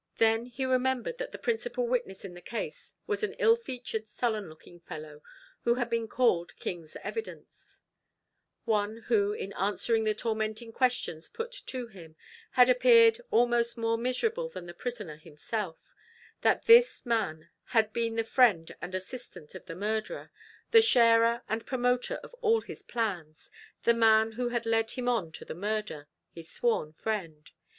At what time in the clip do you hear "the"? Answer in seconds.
1.31-1.37, 2.33-2.41, 10.03-10.15, 14.65-14.73, 18.15-18.23, 19.67-19.75, 20.71-20.81, 23.83-23.93, 25.45-25.53